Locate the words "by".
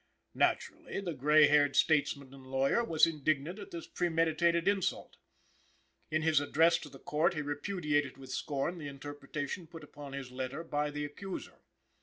10.63-10.89